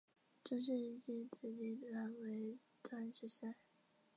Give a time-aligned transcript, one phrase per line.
[0.43, 3.55] 中世纪此地名为锻冶山。